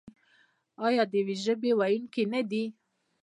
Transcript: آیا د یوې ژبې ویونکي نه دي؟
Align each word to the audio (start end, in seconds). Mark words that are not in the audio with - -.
آیا 0.85 1.03
د 1.07 1.13
یوې 1.21 1.35
ژبې 1.45 1.71
ویونکي 1.79 2.23
نه 2.33 2.41
دي؟ 2.49 2.63